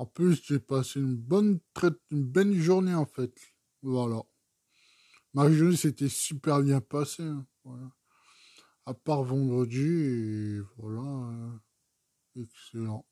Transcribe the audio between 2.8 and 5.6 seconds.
en fait. Voilà. Ma